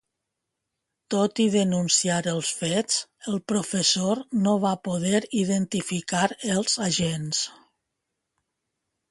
Tot 1.13 1.41
i 1.43 1.43
denunciar 1.55 2.15
els 2.31 2.53
fets, 2.61 2.97
el 3.33 3.37
professor 3.53 4.23
no 4.47 4.55
va 4.65 4.73
poder 4.89 5.21
identificar 5.43 6.25
els 6.57 6.81
agents. 6.89 7.45